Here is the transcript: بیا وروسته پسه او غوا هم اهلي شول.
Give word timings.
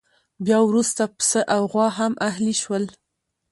بیا 0.45 0.59
وروسته 0.69 1.01
پسه 1.17 1.41
او 1.55 1.61
غوا 1.71 1.87
هم 1.99 2.13
اهلي 2.29 2.53
شول. 2.61 2.83